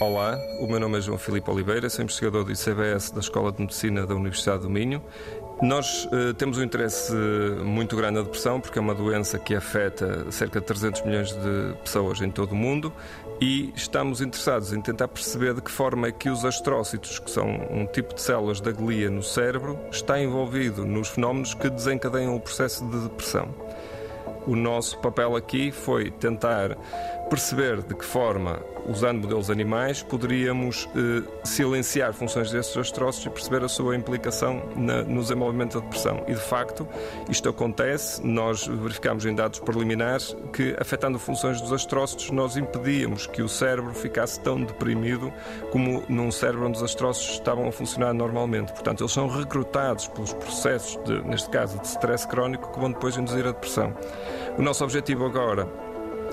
Olá, 0.00 0.38
o 0.58 0.66
meu 0.66 0.80
nome 0.80 0.96
é 0.96 1.00
João 1.02 1.18
Filipe 1.18 1.50
Oliveira, 1.50 1.90
sou 1.90 2.02
investigador 2.02 2.42
do 2.42 2.50
ICBS 2.50 3.10
da 3.10 3.20
Escola 3.20 3.52
de 3.52 3.60
Medicina 3.60 4.06
da 4.06 4.14
Universidade 4.14 4.62
do 4.62 4.70
Minho. 4.70 5.02
Nós 5.60 6.06
uh, 6.06 6.32
temos 6.32 6.56
um 6.56 6.62
interesse 6.62 7.12
muito 7.62 7.94
grande 7.96 8.14
na 8.14 8.22
depressão 8.22 8.62
porque 8.62 8.78
é 8.78 8.80
uma 8.80 8.94
doença 8.94 9.38
que 9.38 9.54
afeta 9.54 10.32
cerca 10.32 10.58
de 10.58 10.64
300 10.64 11.02
milhões 11.02 11.32
de 11.32 11.74
pessoas 11.84 12.18
em 12.22 12.30
todo 12.30 12.52
o 12.52 12.56
mundo 12.56 12.90
e 13.42 13.74
estamos 13.76 14.22
interessados 14.22 14.72
em 14.72 14.80
tentar 14.80 15.06
perceber 15.08 15.52
de 15.52 15.60
que 15.60 15.70
forma 15.70 16.08
é 16.08 16.12
que 16.12 16.30
os 16.30 16.46
astrócitos, 16.46 17.18
que 17.18 17.30
são 17.30 17.46
um 17.70 17.84
tipo 17.84 18.14
de 18.14 18.22
células 18.22 18.58
da 18.58 18.72
glia 18.72 19.10
no 19.10 19.22
cérebro, 19.22 19.78
está 19.92 20.18
envolvido 20.18 20.86
nos 20.86 21.08
fenómenos 21.08 21.52
que 21.52 21.68
desencadeiam 21.68 22.34
o 22.34 22.40
processo 22.40 22.86
de 22.88 23.00
depressão. 23.00 23.54
O 24.46 24.56
nosso 24.56 24.98
papel 24.98 25.36
aqui 25.36 25.70
foi 25.70 26.10
tentar 26.10 26.76
perceber 27.30 27.80
de 27.82 27.94
que 27.94 28.04
forma, 28.04 28.60
usando 28.88 29.22
modelos 29.22 29.50
animais, 29.50 30.02
poderíamos 30.02 30.88
eh, 30.96 31.22
silenciar 31.44 32.12
funções 32.12 32.50
desses 32.50 32.76
astrócitos 32.76 33.26
e 33.26 33.30
perceber 33.30 33.64
a 33.64 33.68
sua 33.68 33.94
implicação 33.94 34.68
na, 34.74 35.02
no 35.04 35.22
desenvolvimento 35.22 35.78
da 35.78 35.84
depressão. 35.84 36.24
E 36.26 36.34
de 36.34 36.40
facto, 36.40 36.86
isto 37.28 37.48
acontece. 37.48 38.26
Nós 38.26 38.66
verificamos 38.66 39.24
em 39.24 39.34
dados 39.34 39.60
preliminares 39.60 40.36
que, 40.52 40.74
afetando 40.78 41.20
funções 41.20 41.60
dos 41.60 41.72
astrócitos, 41.72 42.32
nós 42.32 42.56
impedíamos 42.56 43.28
que 43.28 43.42
o 43.42 43.48
cérebro 43.48 43.94
ficasse 43.94 44.40
tão 44.40 44.60
deprimido 44.60 45.32
como 45.70 46.02
num 46.08 46.32
cérebro 46.32 46.66
onde 46.66 46.78
os 46.78 46.82
astrócitos 46.82 47.34
estavam 47.34 47.68
a 47.68 47.72
funcionar 47.72 48.12
normalmente. 48.12 48.72
Portanto, 48.72 49.02
eles 49.02 49.12
são 49.12 49.28
recrutados 49.28 50.08
pelos 50.08 50.32
processos, 50.32 50.98
de, 51.04 51.22
neste 51.22 51.48
caso, 51.48 51.78
de 51.78 51.86
stress 51.86 52.26
crónico, 52.26 52.72
que 52.72 52.80
vão 52.80 52.90
depois 52.90 53.16
induzir 53.16 53.46
a 53.46 53.52
depressão. 53.52 53.94
O 54.58 54.62
nosso 54.62 54.82
objetivo 54.82 55.24
agora 55.24 55.89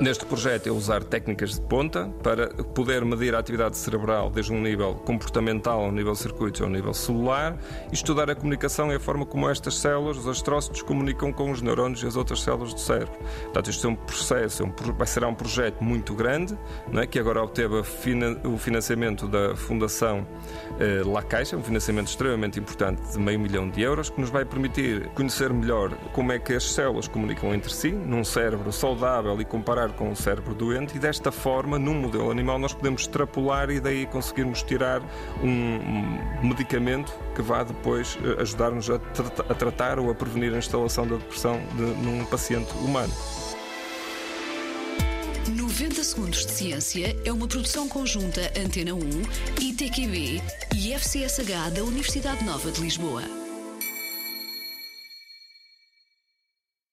Neste 0.00 0.24
projeto 0.24 0.68
é 0.68 0.70
usar 0.70 1.02
técnicas 1.02 1.56
de 1.56 1.60
ponta 1.60 2.08
para 2.22 2.46
poder 2.62 3.04
medir 3.04 3.34
a 3.34 3.40
atividade 3.40 3.76
cerebral 3.76 4.30
desde 4.30 4.52
um 4.52 4.62
nível 4.62 4.94
comportamental 4.94 5.80
ao 5.80 5.90
nível 5.90 6.14
circuitos 6.14 6.60
ao 6.60 6.68
nível 6.68 6.94
celular 6.94 7.58
e 7.90 7.94
estudar 7.96 8.30
a 8.30 8.34
comunicação 8.36 8.92
e 8.92 8.94
a 8.94 9.00
forma 9.00 9.26
como 9.26 9.50
estas 9.50 9.76
células, 9.76 10.16
os 10.16 10.28
astrócitos, 10.28 10.82
comunicam 10.82 11.32
com 11.32 11.50
os 11.50 11.60
neurônios 11.60 12.04
e 12.04 12.06
as 12.06 12.14
outras 12.14 12.42
células 12.42 12.72
do 12.72 12.78
cérebro. 12.78 13.12
Portanto, 13.42 13.70
isto 13.70 13.88
é 13.88 13.90
um 13.90 13.96
processo, 13.96 14.62
é 14.62 14.66
um, 14.66 14.92
vai 14.92 15.06
ser 15.06 15.24
um 15.24 15.34
projeto 15.34 15.82
muito 15.82 16.14
grande, 16.14 16.56
é? 16.94 17.04
que 17.04 17.18
agora 17.18 17.42
obteve 17.42 17.82
o 18.44 18.56
financiamento 18.56 19.26
da 19.26 19.56
Fundação 19.56 20.24
eh, 20.78 21.02
La 21.04 21.24
Caixa, 21.24 21.56
um 21.56 21.62
financiamento 21.62 22.06
extremamente 22.06 22.60
importante 22.60 23.02
de 23.10 23.18
meio 23.18 23.40
milhão 23.40 23.68
de 23.68 23.82
euros, 23.82 24.10
que 24.10 24.20
nos 24.20 24.30
vai 24.30 24.44
permitir 24.44 25.08
conhecer 25.08 25.52
melhor 25.52 25.90
como 26.12 26.30
é 26.30 26.38
que 26.38 26.52
as 26.52 26.62
células 26.62 27.08
comunicam 27.08 27.52
entre 27.52 27.72
si, 27.72 27.90
num 27.90 28.22
cérebro 28.22 28.70
saudável 28.70 29.40
e 29.40 29.44
comparar 29.44 29.87
com 29.92 30.10
o 30.10 30.16
cérebro 30.16 30.54
doente 30.54 30.96
e 30.96 30.98
desta 30.98 31.30
forma, 31.30 31.78
num 31.78 31.94
modelo 31.94 32.30
animal, 32.30 32.58
nós 32.58 32.72
podemos 32.72 33.02
extrapolar 33.02 33.70
e 33.70 33.80
daí 33.80 34.06
conseguirmos 34.06 34.62
tirar 34.62 35.02
um 35.42 36.46
medicamento 36.46 37.12
que 37.34 37.42
vá 37.42 37.62
depois 37.62 38.18
eh, 38.22 38.42
ajudar-nos 38.42 38.90
a, 38.90 38.98
tra 38.98 39.26
a, 39.48 39.54
tratar 39.54 39.98
ou 39.98 40.10
a 40.10 40.14
prevenir 40.14 40.54
a 40.54 40.58
instalação 40.58 41.06
da 41.06 41.16
depressão 41.16 41.60
de, 41.74 41.82
num 41.82 42.24
paciente 42.24 42.72
humano. 42.78 43.12
90 45.48 46.04
Segundos 46.04 46.44
de 46.44 46.52
Ciência 46.52 47.16
é 47.24 47.32
uma 47.32 47.48
produção 47.48 47.88
conjunta 47.88 48.52
Antena 48.58 48.94
1, 48.94 49.00
ITQB 49.60 50.42
e 50.76 50.92
FCSH 50.92 51.70
da 51.74 51.82
Universidade 51.84 52.44
Nova 52.44 52.70
de 52.70 52.80
Lisboa. 52.80 53.47